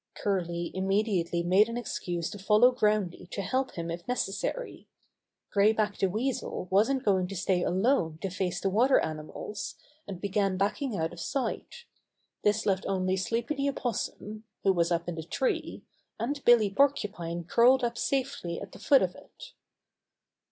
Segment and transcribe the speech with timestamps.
[0.15, 4.87] Curly immediately made an excuse to fol low Groundy to help him if necessary.
[5.51, 9.75] Gray Back the Weasel wasn't going to stay alone to face the water animals,
[10.07, 11.85] and began backing out of sight.
[12.41, 15.83] This left only Sleepy the Opossum, who was up the tree,
[16.19, 19.53] and Billy Porcupine curled up safely at the foot of it.